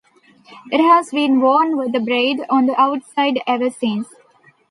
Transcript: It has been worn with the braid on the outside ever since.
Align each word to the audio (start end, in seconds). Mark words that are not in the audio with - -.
It 0.71 0.79
has 0.81 1.11
been 1.11 1.41
worn 1.41 1.77
with 1.77 1.91
the 1.91 1.99
braid 1.99 2.39
on 2.49 2.65
the 2.65 2.75
outside 2.81 3.39
ever 3.45 3.69
since. 3.69 4.07